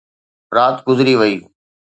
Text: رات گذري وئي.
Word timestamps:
رات 0.55 0.77
گذري 0.87 1.13
وئي. 1.19 1.35